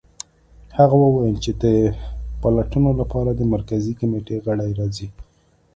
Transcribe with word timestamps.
هغه 0.77 0.95
وویل 1.01 1.37
چې 1.43 1.51
د 1.63 1.63
پلټنو 2.41 2.91
لپاره 2.99 3.31
د 3.33 3.41
مرکزي 3.53 3.93
کمېټې 3.99 4.35
غړي 4.45 4.69
راځي 4.79 5.07